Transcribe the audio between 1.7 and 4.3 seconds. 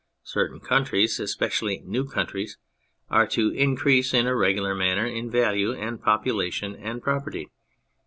new countries) are to increase in